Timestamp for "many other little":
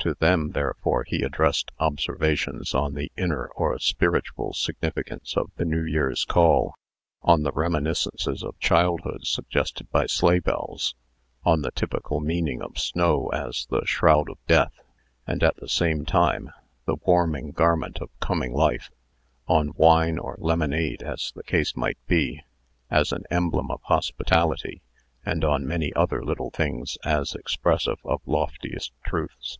25.66-26.50